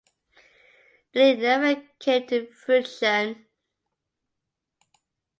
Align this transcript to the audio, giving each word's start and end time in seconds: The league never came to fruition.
The 1.13 1.19
league 1.19 1.39
never 1.41 1.75
came 1.99 2.25
to 2.25 2.51
fruition. 2.51 3.45